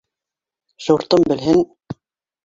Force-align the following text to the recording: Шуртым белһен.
Шуртым 0.85 1.25
белһен. 1.31 1.61